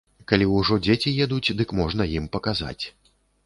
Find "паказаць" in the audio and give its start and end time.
2.37-2.79